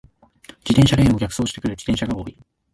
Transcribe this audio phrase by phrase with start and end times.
[0.65, 2.35] 自転車レーンを逆走してくる自転車が多い。